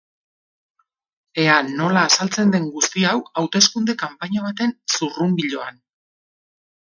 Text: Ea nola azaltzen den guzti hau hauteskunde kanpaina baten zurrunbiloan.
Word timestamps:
Ea 1.43 1.57
nola 1.67 2.05
azaltzen 2.07 2.55
den 2.55 2.65
guzti 2.77 3.05
hau 3.09 3.13
hauteskunde 3.41 3.95
kanpaina 4.03 4.43
baten 4.47 4.75
zurrunbiloan. 4.97 5.77